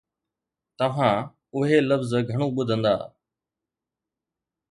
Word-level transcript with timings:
توهان 0.77 1.17
اهي 1.55 1.77
لفظ 1.89 2.11
گهڻو 2.29 2.47
ٻڌندا 2.55 2.95